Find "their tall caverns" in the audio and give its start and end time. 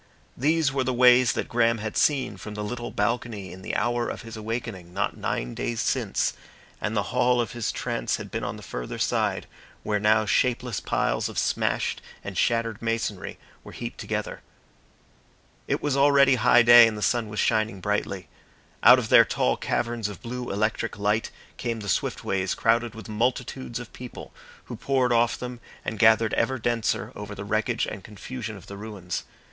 19.09-20.09